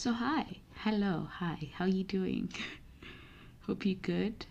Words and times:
So 0.00 0.14
hi, 0.14 0.46
hello, 0.76 1.28
hi. 1.30 1.72
How 1.74 1.84
you 1.84 2.04
doing? 2.04 2.50
Hope 3.66 3.84
you 3.84 3.96
good. 3.96 4.46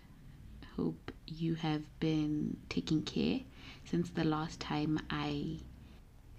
Hope 0.76 1.10
you 1.26 1.56
have 1.56 1.82
been 1.98 2.56
taking 2.68 3.02
care 3.02 3.40
since 3.84 4.10
the 4.10 4.22
last 4.22 4.60
time 4.60 5.00
I 5.10 5.56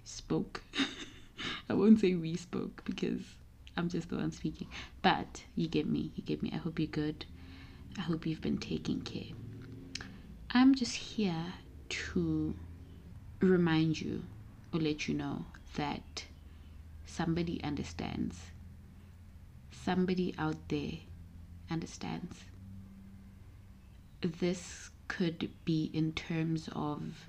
spoke. 0.02 0.62
I 1.68 1.74
won't 1.74 2.00
say 2.00 2.14
we 2.14 2.36
spoke 2.38 2.86
because 2.86 3.20
I'm 3.76 3.90
just 3.90 4.08
the 4.08 4.16
one 4.16 4.32
speaking. 4.32 4.68
But 5.02 5.44
you 5.56 5.68
get 5.68 5.86
me, 5.86 6.10
you 6.16 6.22
get 6.22 6.42
me. 6.42 6.50
I 6.50 6.56
hope 6.56 6.78
you're 6.78 6.86
good. 6.86 7.26
I 7.98 8.00
hope 8.00 8.24
you've 8.24 8.40
been 8.40 8.56
taking 8.56 9.02
care. 9.02 9.34
I'm 10.52 10.74
just 10.74 10.94
here 10.96 11.52
to 11.90 12.54
remind 13.40 14.00
you 14.00 14.22
or 14.72 14.80
let 14.80 15.06
you 15.06 15.12
know 15.12 15.44
that 15.76 16.24
somebody 17.04 17.62
understands. 17.62 18.51
Somebody 19.84 20.32
out 20.38 20.68
there 20.68 20.92
understands. 21.68 22.36
This 24.20 24.90
could 25.08 25.50
be 25.64 25.90
in 25.92 26.12
terms 26.12 26.68
of 26.72 27.26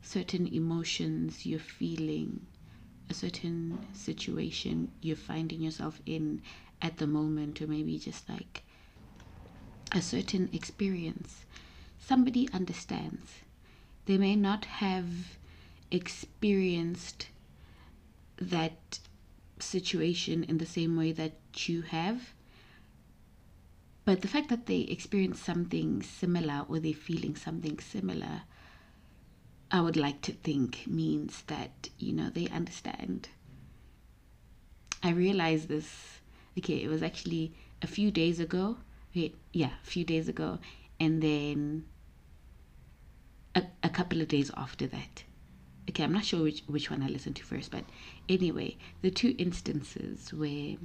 certain 0.00 0.46
emotions 0.46 1.44
you're 1.44 1.58
feeling, 1.58 2.46
a 3.10 3.14
certain 3.14 3.86
situation 3.92 4.90
you're 5.02 5.16
finding 5.16 5.60
yourself 5.60 6.00
in 6.06 6.40
at 6.80 6.96
the 6.96 7.06
moment, 7.06 7.60
or 7.60 7.66
maybe 7.66 7.98
just 7.98 8.26
like 8.26 8.62
a 9.92 10.00
certain 10.00 10.48
experience. 10.52 11.44
Somebody 11.98 12.48
understands. 12.54 13.40
They 14.06 14.16
may 14.16 14.34
not 14.34 14.64
have 14.64 15.36
experienced 15.90 17.28
that 18.38 18.98
situation 19.62 20.44
in 20.44 20.58
the 20.58 20.66
same 20.66 20.96
way 20.96 21.12
that 21.12 21.34
you 21.68 21.82
have. 21.82 22.34
But 24.04 24.20
the 24.20 24.28
fact 24.28 24.48
that 24.48 24.66
they 24.66 24.80
experience 24.80 25.40
something 25.40 26.02
similar 26.02 26.66
or 26.68 26.80
they're 26.80 26.92
feeling 26.92 27.36
something 27.36 27.78
similar, 27.78 28.42
I 29.70 29.80
would 29.80 29.96
like 29.96 30.20
to 30.22 30.32
think 30.32 30.86
means 30.86 31.42
that, 31.46 31.88
you 31.98 32.12
know, 32.12 32.28
they 32.30 32.48
understand. 32.48 33.28
I 35.02 35.10
realized 35.10 35.68
this, 35.68 36.20
okay, 36.58 36.82
it 36.82 36.88
was 36.88 37.02
actually 37.02 37.52
a 37.80 37.86
few 37.86 38.10
days 38.10 38.40
ago. 38.40 38.78
Wait, 39.14 39.36
yeah, 39.52 39.70
a 39.82 39.86
few 39.86 40.04
days 40.04 40.28
ago. 40.28 40.58
And 40.98 41.22
then 41.22 41.84
a, 43.54 43.64
a 43.82 43.88
couple 43.88 44.20
of 44.20 44.28
days 44.28 44.50
after 44.56 44.86
that 44.88 45.24
okay, 45.88 46.04
I'm 46.04 46.12
not 46.12 46.24
sure 46.24 46.42
which, 46.42 46.62
which 46.66 46.90
one 46.90 47.02
I 47.02 47.08
listened 47.08 47.36
to 47.36 47.44
first, 47.44 47.70
but 47.70 47.84
anyway, 48.28 48.76
the 49.02 49.10
two 49.10 49.34
instances 49.38 50.32
where 50.32 50.76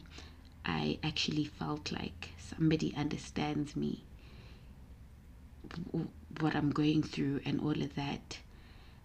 I 0.65 0.99
actually 1.03 1.45
felt 1.45 1.91
like 1.91 2.31
somebody 2.37 2.93
understands 2.95 3.75
me, 3.75 4.03
what 6.39 6.55
I'm 6.55 6.71
going 6.71 7.03
through, 7.03 7.41
and 7.45 7.59
all 7.61 7.81
of 7.81 7.95
that. 7.95 8.39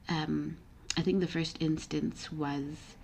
Um, 0.08 0.56
I 0.96 1.02
think 1.02 1.20
the 1.20 1.26
first 1.26 1.56
instance 1.60 2.30
was 2.32 2.96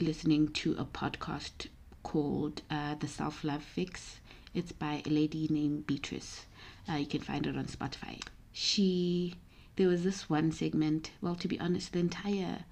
listening 0.00 0.48
to 0.48 0.72
a 0.78 0.84
podcast 0.84 1.68
called 2.02 2.62
uh, 2.70 2.94
The 2.96 3.08
Self 3.08 3.44
Love 3.44 3.62
Fix. 3.62 4.20
It's 4.54 4.72
by 4.72 5.02
a 5.06 5.10
lady 5.10 5.46
named 5.50 5.86
Beatrice. 5.86 6.46
Uh, 6.88 6.94
you 6.94 7.06
can 7.06 7.20
find 7.20 7.46
it 7.46 7.56
on 7.56 7.66
Spotify. 7.66 8.20
She 8.52 9.34
there 9.76 9.88
was 9.88 10.04
this 10.04 10.28
one 10.28 10.52
segment. 10.52 11.10
Well, 11.20 11.34
to 11.36 11.48
be 11.48 11.58
honest, 11.58 11.92
the 11.92 11.98
entire 12.00 12.64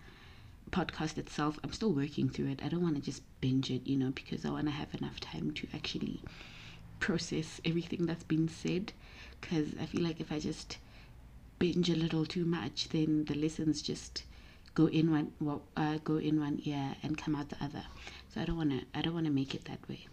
podcast 0.70 1.18
itself, 1.18 1.58
I'm 1.64 1.72
still 1.72 1.92
working 1.92 2.28
through 2.28 2.48
it. 2.48 2.60
I 2.64 2.68
don't 2.68 2.82
want 2.82 2.96
to 2.96 3.02
just 3.02 3.22
binge 3.40 3.70
it, 3.70 3.86
you 3.86 3.96
know, 3.96 4.10
because 4.10 4.44
I 4.44 4.50
want 4.50 4.66
to 4.66 4.72
have 4.72 4.94
enough 4.94 5.18
time 5.20 5.52
to 5.52 5.68
actually 5.74 6.22
process 6.98 7.60
everything 7.64 8.06
that's 8.06 8.24
been 8.24 8.48
said. 8.48 8.92
Because 9.40 9.68
I 9.80 9.86
feel 9.86 10.02
like 10.02 10.20
if 10.20 10.30
I 10.30 10.38
just 10.38 10.78
binge 11.58 11.88
a 11.90 11.96
little 11.96 12.26
too 12.26 12.44
much, 12.44 12.88
then 12.90 13.24
the 13.24 13.34
lessons 13.34 13.82
just 13.82 14.24
go 14.74 14.86
in 14.86 15.10
one 15.10 15.32
well, 15.40 15.62
uh, 15.76 15.98
go 16.04 16.16
in 16.16 16.38
one 16.38 16.60
ear 16.64 16.96
and 17.02 17.16
come 17.16 17.34
out 17.34 17.48
the 17.48 17.62
other. 17.62 17.84
So 18.28 18.40
I 18.40 18.44
don't 18.44 18.56
want 18.56 18.70
to 18.70 18.82
I 18.94 19.02
don't 19.02 19.14
want 19.14 19.26
to 19.26 19.32
make 19.32 19.54
it 19.54 19.64
that 19.64 19.88
way. 19.88 20.06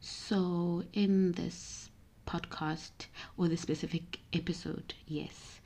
So 0.00 0.84
in 0.92 1.32
this 1.32 1.81
podcast 2.32 3.06
or 3.36 3.48
the 3.48 3.56
specific 3.56 4.18
episode, 4.32 4.94
yes, 5.06 5.60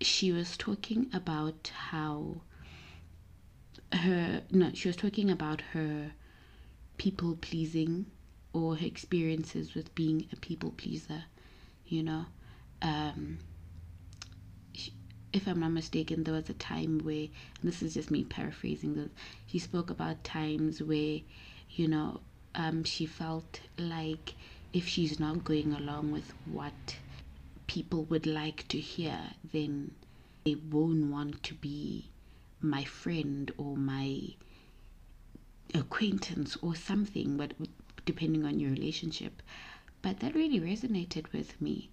she 0.00 0.32
was 0.32 0.56
talking 0.56 1.10
about 1.12 1.72
how 1.90 2.42
her, 3.92 4.42
no, 4.50 4.70
she 4.74 4.88
was 4.88 4.96
talking 4.96 5.30
about 5.30 5.60
her 5.72 6.12
people 6.98 7.36
pleasing 7.40 8.06
or 8.52 8.76
her 8.76 8.86
experiences 8.86 9.74
with 9.74 9.94
being 9.94 10.28
a 10.32 10.36
people 10.36 10.70
pleaser, 10.76 11.24
you 11.86 12.02
know. 12.02 12.26
Um, 12.80 13.38
if 15.32 15.46
I'm 15.46 15.60
not 15.60 15.70
mistaken, 15.70 16.24
there 16.24 16.34
was 16.34 16.50
a 16.50 16.54
time 16.54 17.00
where, 17.02 17.28
this 17.62 17.82
is 17.82 17.94
just 17.94 18.10
me 18.10 18.24
paraphrasing 18.24 18.94
this, 18.94 19.10
she 19.46 19.58
spoke 19.58 19.90
about 19.90 20.24
times 20.24 20.82
where, 20.82 21.20
you 21.70 21.88
know, 21.88 22.20
um, 22.54 22.84
she 22.84 23.06
felt 23.06 23.60
like 23.78 24.34
if 24.72 24.88
she's 24.88 25.20
not 25.20 25.44
going 25.44 25.72
along 25.72 26.12
with 26.12 26.32
what 26.46 26.96
people 27.66 28.04
would 28.04 28.26
like 28.26 28.66
to 28.68 28.78
hear, 28.78 29.18
then 29.52 29.92
they 30.44 30.54
won't 30.54 31.10
want 31.10 31.42
to 31.42 31.54
be 31.54 32.10
my 32.60 32.84
friend 32.84 33.50
or 33.56 33.76
my 33.76 34.28
acquaintance 35.74 36.56
or 36.62 36.74
something, 36.74 37.36
but 37.36 37.52
depending 38.04 38.44
on 38.44 38.60
your 38.60 38.70
relationship. 38.70 39.42
But 40.00 40.20
that 40.20 40.34
really 40.34 40.60
resonated 40.60 41.32
with 41.32 41.60
me 41.60 41.90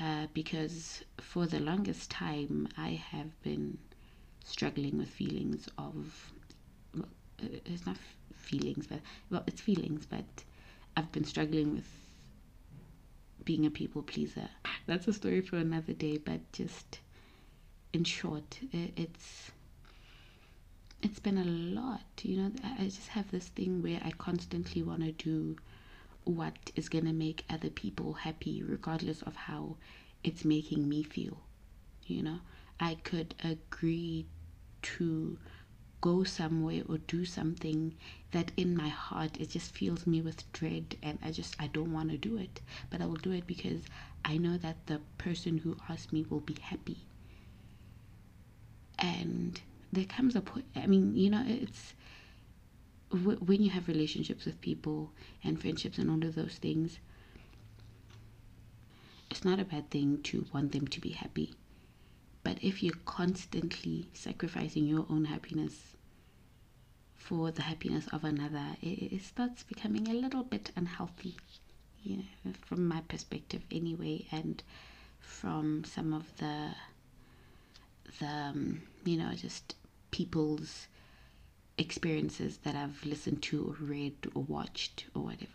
uh, 0.00 0.26
because 0.34 1.04
for 1.18 1.46
the 1.46 1.60
longest 1.60 2.10
time 2.10 2.68
I 2.76 2.90
have 2.90 3.40
been 3.42 3.78
struggling 4.44 4.98
with 4.98 5.08
feelings 5.08 5.68
of, 5.78 6.32
well, 6.94 7.08
it's 7.38 7.86
not 7.86 7.96
feelings, 8.34 8.86
but 8.86 9.00
well, 9.30 9.44
it's 9.46 9.60
feelings, 9.60 10.06
but 10.06 10.24
I've 10.96 11.12
been 11.12 11.24
struggling 11.24 11.74
with 11.74 12.05
being 13.46 13.64
a 13.66 13.70
people 13.70 14.02
pleaser. 14.02 14.50
Ah, 14.66 14.76
that's 14.86 15.08
a 15.08 15.14
story 15.14 15.40
for 15.40 15.56
another 15.56 15.94
day, 15.94 16.18
but 16.18 16.40
just 16.52 17.00
in 17.94 18.04
short, 18.04 18.60
it's 18.72 19.52
it's 21.02 21.20
been 21.20 21.38
a 21.38 21.44
lot. 21.44 22.02
You 22.22 22.36
know, 22.38 22.52
I 22.78 22.84
just 22.84 23.08
have 23.08 23.30
this 23.30 23.48
thing 23.48 23.82
where 23.82 24.00
I 24.04 24.10
constantly 24.12 24.82
want 24.82 25.02
to 25.02 25.12
do 25.12 25.56
what 26.24 26.56
is 26.74 26.88
going 26.88 27.06
to 27.06 27.12
make 27.12 27.44
other 27.48 27.70
people 27.70 28.12
happy, 28.14 28.62
regardless 28.62 29.22
of 29.22 29.36
how 29.36 29.76
it's 30.24 30.44
making 30.44 30.88
me 30.88 31.02
feel. 31.02 31.38
You 32.06 32.22
know, 32.22 32.38
I 32.80 32.96
could 32.96 33.34
agree 33.44 34.26
to 34.82 35.38
go 36.06 36.22
somewhere 36.22 36.82
or 36.88 36.98
do 36.98 37.24
something 37.24 37.94
that 38.30 38.52
in 38.56 38.76
my 38.76 38.88
heart 38.88 39.36
it 39.40 39.50
just 39.50 39.74
fills 39.74 40.06
me 40.06 40.20
with 40.20 40.50
dread 40.52 40.96
and 41.02 41.18
I 41.24 41.30
just 41.32 41.56
I 41.58 41.66
don't 41.66 41.92
want 41.92 42.10
to 42.10 42.18
do 42.28 42.36
it. 42.38 42.60
But 42.90 43.00
I 43.00 43.06
will 43.06 43.22
do 43.28 43.32
it 43.32 43.46
because 43.46 43.82
I 44.24 44.36
know 44.36 44.56
that 44.58 44.86
the 44.86 45.00
person 45.18 45.58
who 45.58 45.76
asked 45.88 46.12
me 46.12 46.24
will 46.30 46.40
be 46.52 46.56
happy. 46.60 46.98
And 48.98 49.60
there 49.92 50.04
comes 50.04 50.36
a 50.36 50.40
point 50.40 50.66
I 50.76 50.86
mean 50.86 51.16
you 51.16 51.30
know 51.30 51.44
it's 51.46 51.94
when 53.10 53.62
you 53.62 53.70
have 53.70 53.88
relationships 53.88 54.44
with 54.44 54.60
people 54.60 55.12
and 55.44 55.60
friendships 55.60 55.98
and 55.98 56.10
all 56.10 56.22
of 56.28 56.34
those 56.34 56.56
things 56.56 56.98
it's 59.30 59.44
not 59.44 59.60
a 59.60 59.64
bad 59.64 59.90
thing 59.90 60.20
to 60.22 60.44
want 60.52 60.72
them 60.72 60.86
to 60.88 61.00
be 61.00 61.10
happy 61.10 61.54
but 62.46 62.62
if 62.62 62.80
you're 62.80 63.02
constantly 63.06 64.06
sacrificing 64.12 64.86
your 64.86 65.04
own 65.10 65.24
happiness 65.24 65.96
for 67.16 67.50
the 67.50 67.62
happiness 67.62 68.06
of 68.12 68.22
another, 68.22 68.76
it, 68.80 69.14
it 69.14 69.22
starts 69.22 69.64
becoming 69.64 70.06
a 70.06 70.14
little 70.14 70.44
bit 70.44 70.70
unhealthy, 70.76 71.34
you 72.04 72.18
know, 72.18 72.52
from 72.64 72.86
my 72.86 73.00
perspective 73.08 73.62
anyway, 73.72 74.24
and 74.30 74.62
from 75.18 75.82
some 75.82 76.12
of 76.12 76.36
the 76.36 76.68
the 78.20 78.28
um, 78.28 78.82
you 79.04 79.16
know 79.16 79.32
just 79.34 79.74
people's 80.12 80.86
experiences 81.78 82.58
that 82.58 82.76
I've 82.76 83.04
listened 83.04 83.42
to 83.42 83.56
or 83.70 83.84
read 83.84 84.14
or 84.36 84.42
watched 84.44 85.06
or 85.16 85.22
whatever 85.22 85.50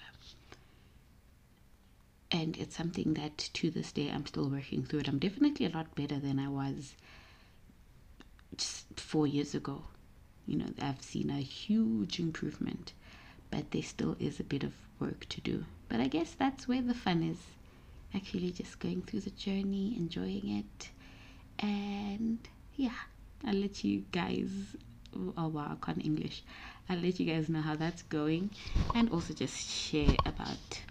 and 2.32 2.58
it's 2.58 2.76
something 2.78 3.14
that 3.16 3.38
to 3.54 3.70
this 3.70 3.92
day 3.92 4.10
I'm 4.10 4.26
still 4.26 4.50
working 4.50 4.84
through 4.84 5.00
it. 5.00 5.08
I'm 5.08 5.20
definitely 5.20 5.66
a 5.66 5.70
lot 5.70 5.94
better 5.96 6.20
than 6.20 6.40
I 6.40 6.48
was 6.48 6.96
just 8.56 8.86
four 9.00 9.28
years 9.28 9.54
ago. 9.54 9.84
You 10.48 10.58
know, 10.58 10.66
I've 10.82 11.02
seen 11.02 11.30
a 11.30 11.40
huge 11.42 12.20
improvement, 12.20 12.94
but 13.50 13.72
there 13.72 13.84
still 13.84 14.16
is 14.20 14.40
a 14.40 14.44
bit 14.44 14.64
of 14.64 14.74
work 15.00 15.28
to 15.30 15.42
do. 15.42 15.66
But 15.90 16.00
I 16.00 16.08
guess 16.08 16.32
that's 16.38 16.68
where 16.68 16.82
the 16.82 16.94
fun 16.94 17.24
is 17.24 17.38
actually 18.16 18.52
just 18.52 18.80
going 18.80 19.02
through 19.04 19.22
the 19.22 19.30
journey, 19.32 19.96
enjoying 19.98 20.50
it, 20.60 20.90
and 21.60 22.40
yeah, 22.76 22.96
I'll 23.46 23.54
let 23.54 23.84
you 23.84 24.04
guys. 24.12 24.50
Oh 25.38 25.48
wow, 25.50 25.78
I 25.82 25.86
can't 25.86 26.04
English. 26.04 26.44
I'll 26.90 26.98
let 26.98 27.20
you 27.20 27.26
guys 27.26 27.50
know 27.50 27.62
how 27.62 27.76
that's 27.76 28.02
going 28.04 28.50
and 28.96 29.10
also 29.12 29.34
just 29.34 29.70
share 29.70 30.16
about, 30.26 30.82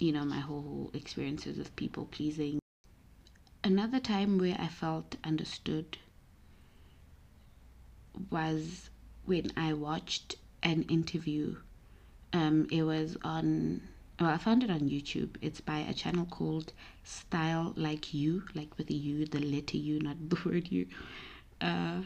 you 0.00 0.12
know, 0.12 0.24
my 0.24 0.40
whole 0.40 0.90
experiences 0.94 1.58
with 1.58 1.76
people 1.76 2.06
pleasing. 2.06 2.58
Another 3.62 4.00
time 4.00 4.38
where 4.38 4.56
I 4.58 4.68
felt 4.68 5.16
understood 5.22 5.98
was 8.30 8.88
when 9.26 9.52
I 9.56 9.74
watched 9.74 10.36
an 10.62 10.82
interview. 10.84 11.56
Um, 12.32 12.66
it 12.70 12.82
was 12.82 13.18
on, 13.22 13.82
well, 14.18 14.30
I 14.30 14.38
found 14.38 14.64
it 14.64 14.70
on 14.70 14.80
YouTube. 14.80 15.36
It's 15.42 15.60
by 15.60 15.80
a 15.80 15.92
channel 15.92 16.24
called 16.24 16.72
Style 17.04 17.74
Like 17.76 18.14
U, 18.14 18.44
like 18.54 18.78
with 18.78 18.86
the 18.86 18.94
U, 18.94 19.26
the 19.26 19.40
letter 19.40 19.76
U, 19.76 20.00
not 20.00 20.16
the 20.30 20.38
word 20.46 20.68
U. 20.72 20.86
Uh, 21.60 22.02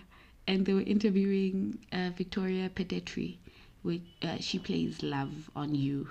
and 0.48 0.66
they 0.66 0.74
were 0.74 0.82
interviewing 0.82 1.78
uh, 1.92 2.10
Victoria 2.16 2.68
Pedretti. 2.70 3.36
Which, 3.82 4.00
uh, 4.22 4.38
she 4.40 4.58
plays 4.58 5.02
Love 5.02 5.50
on 5.54 5.74
You. 5.74 6.08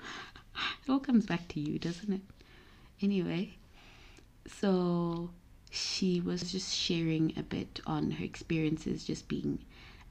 It 0.56 0.90
all 0.90 1.00
comes 1.00 1.26
back 1.26 1.48
to 1.50 1.60
you, 1.60 1.80
doesn't 1.80 2.14
it? 2.14 2.22
Anyway, 3.02 3.56
so 4.48 5.30
she 5.72 6.22
was 6.22 6.52
just 6.52 6.74
sharing 6.76 7.34
a 7.38 7.44
bit 7.44 7.82
on 7.86 8.12
her 8.12 8.24
experiences 8.24 9.04
just 9.04 9.28
being 9.28 9.60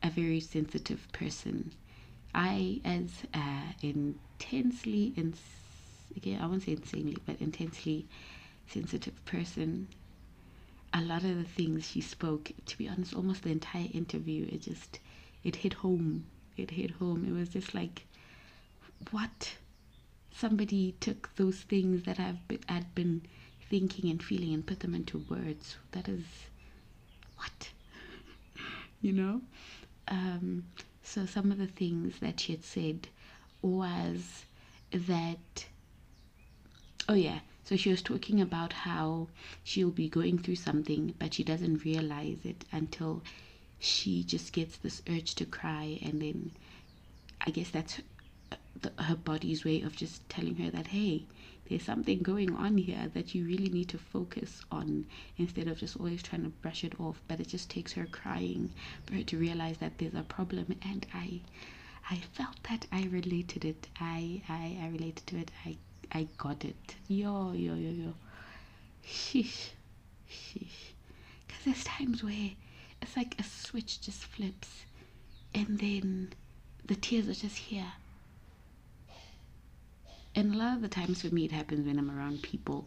a 0.02 0.10
very 0.10 0.40
sensitive 0.40 1.06
person. 1.12 1.72
I, 2.34 2.80
as 2.84 3.10
uh, 3.34 3.72
intensely, 3.82 5.12
ins- 5.16 5.40
okay, 6.18 6.36
I 6.40 6.46
won't 6.46 6.62
say 6.62 6.72
insanely, 6.72 7.16
but 7.26 7.40
intensely 7.40 8.06
sensitive 8.66 9.22
person, 9.24 9.88
a 10.94 11.00
lot 11.00 11.24
of 11.24 11.36
the 11.36 11.44
things 11.44 11.88
she 11.88 12.00
spoke, 12.00 12.50
to 12.66 12.78
be 12.78 12.88
honest, 12.88 13.14
almost 13.14 13.42
the 13.42 13.50
entire 13.50 13.88
interview, 13.92 14.46
it 14.50 14.62
just, 14.62 14.98
it 15.44 15.56
hit 15.56 15.74
home. 15.74 16.26
It 16.56 16.70
hit 16.72 16.92
home. 16.92 17.24
It 17.26 17.32
was 17.32 17.48
just 17.50 17.74
like, 17.74 18.06
what? 19.10 19.56
Somebody 20.34 20.94
took 21.00 21.30
those 21.36 21.60
things 21.60 22.04
that 22.04 22.18
I've 22.18 22.46
been, 22.48 22.60
I'd 22.68 22.94
been 22.94 23.22
thinking 23.70 24.10
and 24.10 24.22
feeling 24.22 24.54
and 24.54 24.66
put 24.66 24.80
them 24.80 24.94
into 24.94 25.24
words. 25.28 25.76
That 25.92 26.08
is, 26.08 26.24
what? 27.36 27.70
you 29.00 29.12
know? 29.12 29.42
Um, 30.08 30.64
so 31.02 31.26
some 31.26 31.52
of 31.52 31.58
the 31.58 31.66
things 31.66 32.18
that 32.20 32.40
she 32.40 32.52
had 32.52 32.64
said 32.64 33.08
was 33.60 34.44
that, 34.92 35.66
oh 37.08 37.14
yeah, 37.14 37.40
so 37.64 37.76
she 37.76 37.90
was 37.90 38.02
talking 38.02 38.40
about 38.40 38.72
how 38.72 39.28
she'll 39.64 39.90
be 39.90 40.08
going 40.08 40.38
through 40.38 40.56
something, 40.56 41.14
but 41.18 41.34
she 41.34 41.44
doesn't 41.44 41.84
realize 41.84 42.38
it 42.44 42.64
until 42.72 43.22
she 43.78 44.22
just 44.22 44.52
gets 44.52 44.76
this 44.76 45.02
urge 45.08 45.34
to 45.36 45.44
cry, 45.44 45.98
and 46.02 46.20
then 46.20 46.50
I 47.46 47.50
guess 47.50 47.70
that's 47.70 48.00
the, 48.82 48.92
her 49.02 49.16
body's 49.16 49.64
way 49.64 49.82
of 49.82 49.96
just 49.96 50.28
telling 50.28 50.56
her 50.56 50.70
that, 50.70 50.88
hey, 50.88 51.24
there's 51.68 51.84
something 51.84 52.18
going 52.18 52.54
on 52.54 52.76
here 52.76 53.10
that 53.14 53.34
you 53.34 53.44
really 53.44 53.68
need 53.68 53.88
to 53.90 53.98
focus 53.98 54.62
on 54.70 55.06
instead 55.38 55.68
of 55.68 55.78
just 55.78 55.96
always 55.96 56.22
trying 56.22 56.42
to 56.42 56.48
brush 56.48 56.84
it 56.84 56.98
off. 57.00 57.20
But 57.28 57.40
it 57.40 57.48
just 57.48 57.70
takes 57.70 57.92
her 57.92 58.06
crying 58.06 58.70
for 59.06 59.14
her 59.14 59.22
to 59.22 59.38
realize 59.38 59.78
that 59.78 59.98
there's 59.98 60.14
a 60.14 60.22
problem, 60.22 60.76
and 60.82 61.06
I. 61.14 61.40
I 62.10 62.16
felt 62.32 62.60
that 62.68 62.86
I 62.90 63.04
related 63.04 63.64
it. 63.64 63.86
I, 64.00 64.42
I, 64.48 64.76
I 64.82 64.88
related 64.88 65.24
to 65.28 65.38
it. 65.38 65.50
I 65.64 65.76
I 66.14 66.28
got 66.36 66.64
it. 66.64 66.96
Yo, 67.08 67.52
yo, 67.52 67.74
yo, 67.74 67.90
yo. 67.90 68.14
Sheesh. 69.06 69.70
Sheesh. 70.28 70.92
Because 71.46 71.64
there's 71.64 71.84
times 71.84 72.22
where 72.22 72.50
it's 73.00 73.16
like 73.16 73.34
a 73.38 73.42
switch 73.42 74.00
just 74.00 74.24
flips 74.24 74.84
and 75.54 75.78
then 75.78 76.32
the 76.84 76.94
tears 76.96 77.28
are 77.28 77.34
just 77.34 77.56
here. 77.56 77.92
And 80.34 80.54
a 80.54 80.58
lot 80.58 80.76
of 80.76 80.82
the 80.82 80.88
times 80.88 81.22
for 81.22 81.34
me, 81.34 81.44
it 81.44 81.52
happens 81.52 81.86
when 81.86 81.98
I'm 81.98 82.10
around 82.10 82.42
people 82.42 82.86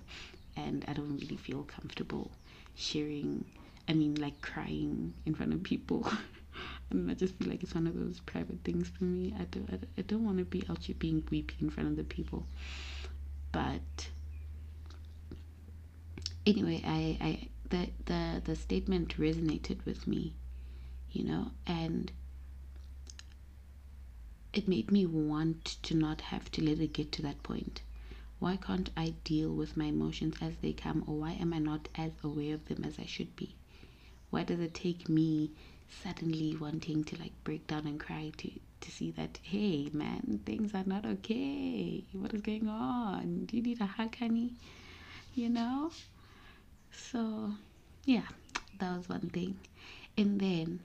and 0.56 0.84
I 0.88 0.94
don't 0.94 1.18
really 1.18 1.38
feel 1.38 1.64
comfortable 1.64 2.32
sharing, 2.76 3.46
I 3.88 3.94
mean, 3.94 4.16
like 4.16 4.42
crying 4.42 5.14
in 5.26 5.36
front 5.36 5.54
of 5.54 5.64
people. 5.64 6.08
and 6.90 7.10
I 7.12 7.14
just 7.14 7.36
feel 7.36 7.50
like 7.50 7.64
it's 7.64 7.76
one 7.76 7.88
of 7.88 7.98
those 8.00 8.20
private 8.22 8.60
things 8.64 8.90
for 8.90 9.04
me. 9.04 9.34
I 9.40 9.44
don't, 9.46 9.70
I, 9.72 9.78
I 9.98 10.02
don't 10.02 10.26
want 10.26 10.40
to 10.40 10.46
be 10.46 10.64
out 10.70 10.84
here 10.84 10.96
being 10.98 11.24
weepy 11.30 11.56
in 11.62 11.70
front 11.70 11.90
of 11.90 11.96
the 11.98 12.04
people 12.04 12.46
but 13.52 14.10
anyway 16.46 16.82
I, 16.86 17.18
I 17.22 17.48
the, 17.70 17.90
the 18.06 18.42
the 18.44 18.56
statement 18.56 19.18
resonated 19.18 19.86
with 19.86 20.06
me 20.08 20.34
you 21.12 21.24
know 21.24 21.52
and 21.66 22.12
it 24.56 24.68
made 24.68 24.92
me 24.92 25.06
want 25.06 25.78
to 25.84 25.94
not 25.94 26.22
have 26.22 26.52
to 26.52 26.64
let 26.64 26.80
it 26.80 26.94
get 26.94 27.12
to 27.12 27.22
that 27.22 27.42
point 27.44 27.82
why 28.40 28.56
can't 28.56 28.90
i 28.98 29.14
deal 29.24 29.54
with 29.54 29.78
my 29.78 29.86
emotions 29.86 30.36
as 30.42 30.54
they 30.62 30.74
come 30.74 31.04
or 31.08 31.16
why 31.16 31.32
am 31.34 31.54
i 31.54 31.60
not 31.60 31.88
as 31.96 32.12
aware 32.24 32.56
of 32.56 32.66
them 32.66 32.84
as 32.84 32.98
i 33.00 33.06
should 33.06 33.36
be 33.36 33.54
why 34.32 34.44
does 34.44 34.60
it 34.60 34.74
take 34.74 35.08
me 35.08 35.52
suddenly 36.04 36.56
wanting 36.56 37.04
to 37.04 37.16
like 37.20 37.34
break 37.44 37.66
down 37.68 37.86
and 37.86 38.00
cry 38.00 38.32
to 38.38 38.50
to 38.86 38.92
see 38.92 39.12
that, 39.12 39.40
hey, 39.42 39.90
man, 39.94 40.42
things 40.46 40.74
are 40.74 40.84
not 40.86 41.06
okay. 41.06 42.04
What 42.14 42.34
is 42.34 42.42
going 42.42 42.68
on? 42.68 43.46
Do 43.46 43.58
you 43.58 43.64
need 43.64 43.82
a 43.82 43.86
hug, 43.86 44.16
honey? 44.18 44.54
You 45.34 45.50
know? 45.50 45.92
So, 46.92 47.54
yeah, 48.06 48.28
that 48.80 48.98
was 48.98 49.10
one 49.10 49.30
thing. 49.30 49.58
And 50.18 50.40
then, 50.40 50.80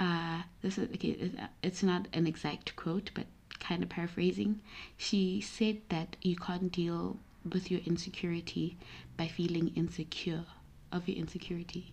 uh, 0.00 0.42
this 0.62 0.78
is 0.78 0.88
okay, 0.94 1.30
it's 1.62 1.82
not 1.82 2.08
an 2.12 2.26
exact 2.26 2.74
quote, 2.74 3.10
but 3.14 3.26
kind 3.60 3.82
of 3.82 3.88
paraphrasing. 3.90 4.60
She 4.96 5.40
said 5.40 5.82
that 5.90 6.16
you 6.22 6.36
can't 6.36 6.72
deal 6.72 7.18
with 7.50 7.70
your 7.70 7.80
insecurity 7.86 8.78
by 9.16 9.28
feeling 9.28 9.68
insecure 9.76 10.44
of 10.90 11.06
your 11.06 11.18
insecurity. 11.18 11.92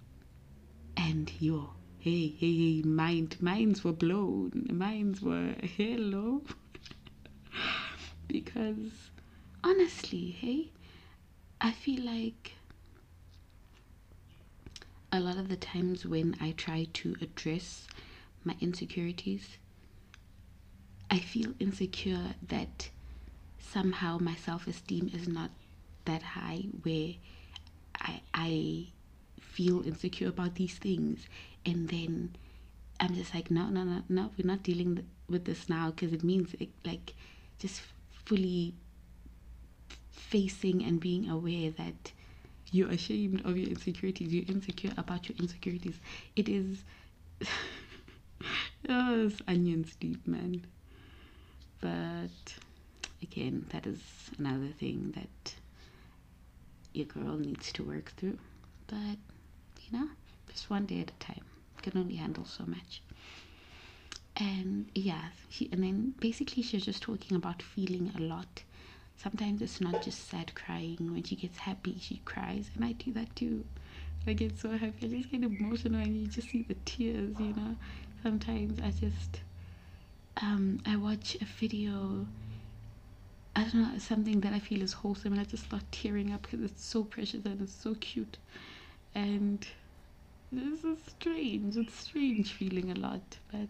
And 0.95 1.31
you're 1.39 1.69
hey, 1.99 2.27
hey, 2.27 2.55
hey, 2.55 2.81
mind, 2.83 3.35
minds 3.41 3.83
were 3.83 3.91
blown, 3.91 4.67
minds 4.71 5.21
were 5.21 5.55
hello. 5.61 6.43
because 8.27 9.09
honestly, 9.63 10.31
hey, 10.31 10.69
I 11.59 11.71
feel 11.71 12.03
like 12.03 12.53
a 15.11 15.19
lot 15.19 15.37
of 15.37 15.49
the 15.49 15.55
times 15.55 16.05
when 16.05 16.35
I 16.39 16.51
try 16.51 16.87
to 16.93 17.15
address 17.21 17.87
my 18.47 18.55
insecurities, 18.61 19.57
I 21.09 21.19
feel 21.19 21.53
insecure 21.59 22.35
that 22.47 22.89
somehow 23.59 24.17
my 24.19 24.35
self 24.35 24.67
esteem 24.67 25.09
is 25.13 25.27
not 25.27 25.51
that 26.05 26.21
high 26.23 26.65
where 26.83 27.13
I 27.99 28.21
I 28.33 28.87
feel 29.39 29.85
insecure 29.85 30.27
about 30.29 30.55
these 30.55 30.75
things. 30.75 31.27
And 31.65 31.89
then 31.89 32.35
I'm 32.99 33.15
just 33.15 33.33
like, 33.33 33.51
no, 33.51 33.69
no, 33.69 33.83
no, 33.83 34.03
no, 34.09 34.31
we're 34.37 34.47
not 34.47 34.63
dealing 34.63 35.05
with 35.29 35.45
this 35.45 35.69
now 35.69 35.91
because 35.91 36.13
it 36.13 36.23
means 36.23 36.55
it, 36.59 36.69
like 36.85 37.13
just 37.59 37.81
fully 38.25 38.73
facing 40.11 40.83
and 40.83 40.99
being 40.99 41.29
aware 41.29 41.71
that 41.71 42.11
you're 42.71 42.89
ashamed 42.89 43.45
of 43.45 43.57
your 43.57 43.69
insecurities, 43.69 44.33
you're 44.33 44.45
insecure 44.47 44.91
about 44.97 45.29
your 45.29 45.37
insecurities. 45.39 45.99
It 46.35 46.49
is, 46.49 46.83
oh, 48.89 49.31
onions 49.47 49.95
deep, 49.99 50.25
man. 50.27 50.65
But 51.81 52.55
again, 53.21 53.65
that 53.69 53.85
is 53.85 53.99
another 54.37 54.67
thing 54.79 55.13
that 55.15 55.55
your 56.93 57.05
girl 57.05 57.37
needs 57.37 57.71
to 57.73 57.83
work 57.83 58.11
through. 58.17 58.39
But, 58.87 59.17
you 59.85 59.97
know, 59.97 60.09
just 60.51 60.69
one 60.69 60.85
day 60.85 61.01
at 61.01 61.11
a 61.11 61.19
time 61.19 61.43
can 61.81 61.97
only 61.97 62.15
handle 62.15 62.45
so 62.45 62.65
much. 62.65 63.01
And 64.35 64.89
yeah, 64.93 65.29
she, 65.49 65.69
and 65.71 65.83
then 65.83 66.13
basically 66.19 66.63
she's 66.63 66.85
just 66.85 67.01
talking 67.01 67.35
about 67.35 67.61
feeling 67.61 68.11
a 68.15 68.21
lot. 68.21 68.63
Sometimes 69.15 69.61
it's 69.63 69.81
not 69.81 70.03
just 70.03 70.29
sad 70.29 70.53
crying. 70.53 70.97
When 70.99 71.23
she 71.23 71.35
gets 71.35 71.57
happy, 71.57 71.97
she 71.99 72.21
cries, 72.23 72.69
and 72.75 72.85
I 72.85 72.91
do 72.91 73.11
that 73.13 73.35
too. 73.35 73.65
I 74.27 74.33
get 74.33 74.59
so 74.59 74.71
happy, 74.71 75.05
I 75.05 75.07
just 75.07 75.31
get 75.31 75.43
emotional, 75.43 76.01
and 76.01 76.15
you 76.15 76.27
just 76.27 76.49
see 76.49 76.63
the 76.63 76.75
tears. 76.85 77.35
You 77.39 77.53
know, 77.53 77.75
sometimes 78.23 78.79
I 78.79 78.91
just 78.91 79.41
um 80.41 80.79
I 80.85 80.95
watch 80.95 81.37
a 81.41 81.45
video. 81.45 82.27
I 83.55 83.63
don't 83.63 83.75
know 83.75 83.97
something 83.97 84.41
that 84.41 84.53
I 84.53 84.59
feel 84.59 84.81
is 84.83 84.93
wholesome, 84.93 85.33
and 85.33 85.41
I 85.41 85.45
just 85.45 85.65
start 85.65 85.83
tearing 85.91 86.31
up 86.31 86.43
because 86.43 86.61
it's 86.61 86.83
so 86.85 87.03
precious 87.03 87.43
and 87.45 87.61
it's 87.61 87.73
so 87.73 87.95
cute, 87.95 88.37
and 89.15 89.65
this 90.51 90.83
is 90.83 90.99
strange. 91.07 91.75
It's 91.75 91.95
strange 91.95 92.53
feeling 92.53 92.91
a 92.91 92.95
lot, 92.95 93.37
but 93.51 93.69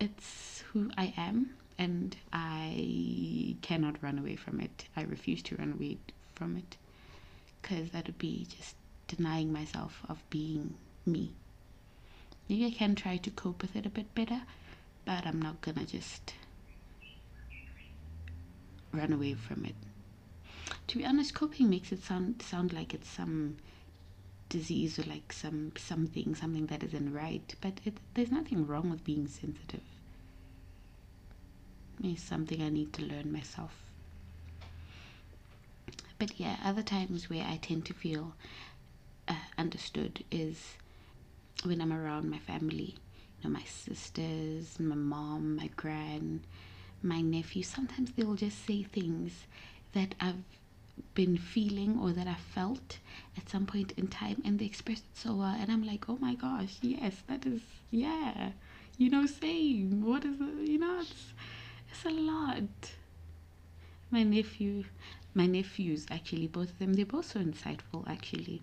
it's 0.00 0.62
who 0.72 0.90
I 0.96 1.12
am, 1.16 1.50
and 1.78 2.16
I 2.32 3.56
cannot 3.62 4.02
run 4.02 4.18
away 4.18 4.36
from 4.36 4.60
it. 4.60 4.84
I 4.96 5.02
refuse 5.02 5.42
to 5.44 5.56
run 5.56 5.72
away 5.72 5.98
from 6.34 6.56
it 6.56 6.76
because 7.60 7.90
that 7.90 8.06
would 8.06 8.18
be 8.18 8.46
just 8.56 8.76
denying 9.08 9.52
myself 9.52 10.02
of 10.08 10.22
being 10.30 10.74
me. 11.06 11.32
Maybe 12.48 12.66
I 12.66 12.70
can 12.70 12.94
try 12.94 13.16
to 13.18 13.30
cope 13.30 13.62
with 13.62 13.74
it 13.76 13.86
a 13.86 13.90
bit 13.90 14.14
better, 14.14 14.42
but 15.04 15.26
I'm 15.26 15.40
not 15.40 15.60
gonna 15.60 15.84
just 15.86 16.34
run 18.92 19.12
away 19.12 19.34
from 19.34 19.64
it. 19.64 19.74
To 20.88 20.98
be 20.98 21.04
honest, 21.06 21.34
coping 21.34 21.70
makes 21.70 21.92
it 21.92 22.02
sound 22.02 22.42
sound 22.42 22.72
like 22.72 22.94
it's 22.94 23.08
some 23.08 23.56
disease 24.48 24.98
or 24.98 25.02
like 25.04 25.32
some 25.32 25.72
something 25.76 26.34
something 26.34 26.66
that 26.66 26.82
isn't 26.82 27.12
right, 27.12 27.54
but 27.60 27.80
it, 27.84 27.94
there's 28.14 28.30
nothing 28.30 28.66
wrong 28.66 28.90
with 28.90 29.04
being 29.04 29.26
sensitive. 29.26 29.82
It's 32.02 32.22
something 32.22 32.62
I 32.62 32.68
need 32.68 32.92
to 32.94 33.02
learn 33.02 33.32
myself. 33.32 33.72
But 36.18 36.38
yeah, 36.38 36.56
other 36.64 36.82
times 36.82 37.28
where 37.28 37.44
I 37.44 37.56
tend 37.56 37.84
to 37.86 37.94
feel 37.94 38.34
uh, 39.28 39.34
understood 39.58 40.24
is 40.30 40.74
when 41.62 41.80
I'm 41.80 41.92
around 41.92 42.30
my 42.30 42.38
family. 42.38 42.94
You 43.42 43.44
know, 43.44 43.50
my 43.50 43.64
sisters, 43.64 44.78
my 44.78 44.94
mom, 44.94 45.56
my 45.56 45.68
gran, 45.76 46.40
my 47.02 47.20
nephew. 47.20 47.62
Sometimes 47.62 48.12
they'll 48.12 48.34
just 48.34 48.66
say 48.66 48.82
things 48.82 49.46
that 49.92 50.14
I've 50.20 50.42
been 51.14 51.36
feeling 51.36 51.98
or 52.00 52.12
that 52.12 52.26
I 52.26 52.34
felt 52.34 52.98
at 53.36 53.48
some 53.48 53.66
point 53.66 53.92
in 53.96 54.06
time 54.08 54.42
and 54.44 54.58
they 54.58 54.64
express 54.64 54.98
it 54.98 55.16
so 55.16 55.34
well 55.34 55.56
and 55.58 55.70
I'm 55.70 55.84
like, 55.84 56.08
oh 56.08 56.18
my 56.20 56.34
gosh, 56.34 56.76
yes, 56.82 57.22
that 57.28 57.46
is 57.46 57.60
yeah. 57.90 58.50
You 58.96 59.10
know, 59.10 59.26
same. 59.26 60.04
What 60.04 60.24
is 60.24 60.40
it? 60.40 60.68
You 60.68 60.78
know, 60.78 61.00
it's 61.00 61.32
it's 61.90 62.04
a 62.04 62.10
lot. 62.10 62.62
My 64.10 64.22
nephew 64.22 64.84
my 65.34 65.46
nephews 65.46 66.06
actually, 66.10 66.46
both 66.46 66.70
of 66.70 66.78
them, 66.78 66.94
they're 66.94 67.04
both 67.06 67.26
so 67.26 67.40
insightful 67.40 68.08
actually. 68.08 68.62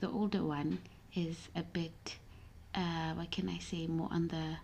The 0.00 0.10
older 0.10 0.42
one 0.42 0.78
is 1.14 1.48
a 1.54 1.62
bit 1.62 2.16
uh 2.74 3.12
what 3.14 3.30
can 3.30 3.48
I 3.48 3.58
say, 3.58 3.86
more 3.86 4.08
on 4.10 4.28
the 4.28 4.56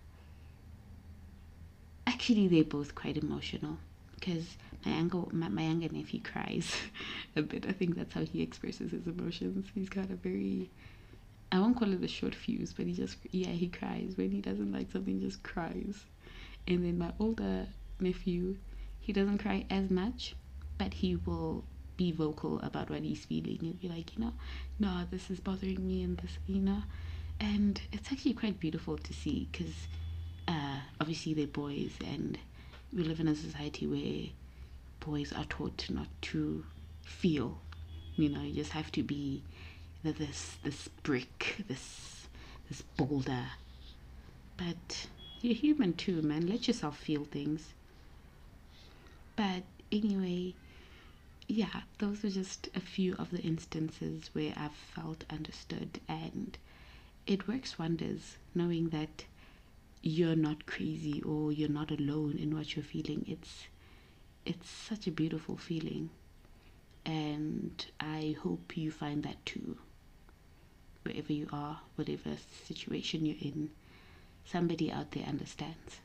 actually 2.07 2.49
they're 2.49 2.65
both 2.65 2.95
quite 2.95 3.17
emotional 3.17 3.79
because 4.15 4.57
my 4.85 4.93
uncle, 4.99 5.29
my, 5.33 5.49
my 5.49 5.63
younger 5.63 5.89
nephew 5.91 6.21
cries 6.21 6.75
a 7.37 7.43
bit. 7.43 7.67
I 7.69 7.73
think 7.73 7.97
that's 7.97 8.15
how 8.15 8.23
he 8.25 8.43
expresses 8.43 8.91
his 8.93 9.07
emotions. 9.07 9.67
He's 9.75 9.89
got 9.89 10.11
a 10.11 10.15
very 10.15 10.71
I 11.53 11.59
won't 11.59 11.77
call 11.77 11.93
it 11.93 12.03
a 12.05 12.09
short 12.09 12.35
fuse, 12.35 12.73
but 12.73 12.87
he 12.87 12.93
just 12.93 13.17
yeah 13.31 13.49
he 13.51 13.69
cries 13.69 14.17
when 14.17 14.31
he 14.31 14.41
doesn't 14.41 14.73
like 14.73 14.91
something. 14.91 15.21
Just 15.21 15.43
cries, 15.43 16.05
and 16.69 16.85
then 16.85 16.99
my 16.99 17.13
older 17.19 17.67
nephew, 17.99 18.57
he 19.01 19.13
doesn't 19.13 19.39
cry 19.39 19.67
as 19.71 19.91
much, 19.91 20.35
but 20.79 20.95
he 20.95 21.17
will 21.17 21.65
be 22.01 22.13
vocal 22.13 22.59
about 22.61 22.89
what 22.89 23.03
he's 23.03 23.27
feeling. 23.27 23.59
He'll 23.61 23.75
be 23.75 23.95
like, 23.95 24.17
you 24.17 24.25
know, 24.25 24.33
no, 24.79 25.03
this 25.11 25.31
is 25.31 25.39
bothering 25.39 25.87
me, 25.87 26.03
and 26.03 26.17
this, 26.17 26.39
you 26.47 26.59
know, 26.59 26.83
and 27.39 27.79
it's 27.93 28.11
actually 28.11 28.33
quite 28.33 28.59
beautiful 28.59 28.97
to 28.97 29.13
see 29.13 29.47
because 29.53 29.75
uh, 30.49 30.79
obviously 30.99 31.35
they're 31.35 31.47
boys 31.47 31.93
and 32.07 32.39
we 32.97 33.03
live 33.03 33.21
in 33.21 33.29
a 33.29 33.35
society 33.37 33.87
where 33.87 34.31
boys 35.07 35.31
are 35.35 35.45
taught 35.45 35.91
not 35.91 36.07
to 36.23 36.65
feel. 37.05 37.59
You 38.17 38.31
know, 38.31 38.41
you 38.41 38.55
just 38.55 38.73
have 38.73 38.91
to 38.93 39.03
be 39.03 39.43
this 40.03 40.57
this 40.65 40.89
brick, 41.03 41.65
this 41.69 42.29
this 42.71 42.81
boulder. 42.97 43.45
But 44.57 45.07
you're 45.43 45.55
human 45.55 45.93
too, 45.93 46.23
man. 46.23 46.47
Let 46.47 46.67
yourself 46.67 46.97
feel 46.97 47.25
things. 47.25 47.75
But 49.37 49.65
anyway, 49.93 50.55
yeah, 51.51 51.83
those 51.99 52.25
are 52.25 52.31
just 52.31 52.69
a 52.75 52.81
few 52.81 53.15
of 53.17 53.31
the 53.31 53.41
instances 53.43 54.31
where 54.33 54.55
I've 54.57 54.73
felt 54.73 55.25
understood 55.29 56.01
and 56.09 56.57
it 57.27 57.49
works 57.49 57.79
wonders 57.79 58.37
knowing 58.55 58.91
that 58.91 59.25
you're 60.03 60.37
not 60.37 60.67
crazy 60.67 61.21
or 61.23 61.53
you're 61.53 61.69
not 61.69 61.91
alone 61.91 62.37
in 62.39 62.55
what 62.57 62.75
you're 62.77 62.85
feeling. 62.85 63.25
It's 63.29 63.67
it's 64.47 64.69
such 64.71 65.07
a 65.07 65.11
beautiful 65.13 65.57
feeling. 65.57 66.11
And 67.05 67.85
I 68.01 68.37
hope 68.43 68.77
you 68.77 68.91
find 68.91 69.23
that 69.25 69.45
too. 69.45 69.77
Wherever 71.03 71.33
you 71.33 71.49
are, 71.53 71.81
whatever 71.97 72.37
situation 72.67 73.27
you're 73.27 73.37
in, 73.41 73.71
somebody 74.45 74.91
out 74.93 75.13
there 75.13 75.25
understands. 75.27 76.01